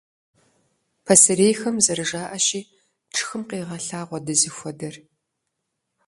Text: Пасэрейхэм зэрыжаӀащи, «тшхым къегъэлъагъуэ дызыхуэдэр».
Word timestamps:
Пасэрейхэм 1.05 1.75
зэрыжаӀащи, 1.85 2.61
«тшхым 3.13 3.41
къегъэлъагъуэ 3.49 4.19
дызыхуэдэр». 4.25 4.95